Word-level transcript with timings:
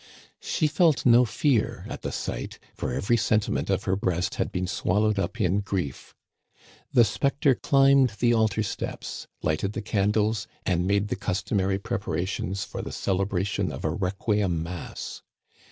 She 0.39 0.65
felt 0.65 1.05
no 1.05 1.25
fear 1.25 1.85
at 1.87 2.01
the 2.01 2.11
sight, 2.11 2.57
for 2.73 2.91
every 2.91 3.17
senti 3.17 3.51
ment 3.51 3.69
of 3.69 3.83
her 3.83 3.95
breast 3.95 4.33
had 4.41 4.51
been 4.51 4.65
swallowed 4.65 5.19
up 5.19 5.39
in 5.39 5.59
grief. 5.59 6.15
The 6.91 7.03
specter 7.05 7.53
climbed 7.53 8.15
the 8.17 8.33
altar 8.33 8.63
steps, 8.63 9.27
lighted 9.43 9.73
the 9.73 9.81
candles, 9.83 10.47
and 10.65 10.87
made 10.87 11.09
the 11.09 11.15
customary 11.15 11.77
preparations 11.77 12.63
for 12.63 12.81
the 12.81 12.89
celebra 12.89 13.45
tion 13.45 13.71
of 13.71 13.85
a 13.85 13.91
requiem 13.91 14.63
mass. 14.63 15.21